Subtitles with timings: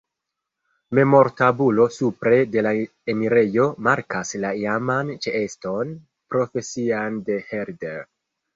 [0.99, 2.71] Memortabulo supre de la
[3.15, 5.95] enirejo markas la iaman ĉeeston
[6.37, 8.05] profesian de Herder.